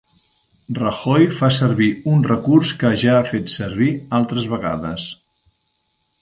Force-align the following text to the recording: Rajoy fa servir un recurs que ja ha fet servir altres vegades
Rajoy 0.77 1.27
fa 1.41 1.49
servir 1.57 1.89
un 2.13 2.25
recurs 2.29 2.71
que 2.79 2.91
ja 3.05 3.13
ha 3.19 3.27
fet 3.35 3.53
servir 3.57 3.91
altres 4.21 4.49
vegades 4.57 5.07